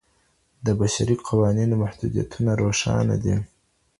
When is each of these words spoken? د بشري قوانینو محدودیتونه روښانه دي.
د 0.65 0.67
بشري 0.79 1.15
قوانینو 1.27 1.75
محدودیتونه 1.83 2.51
روښانه 2.61 3.15
دي. 3.23 3.35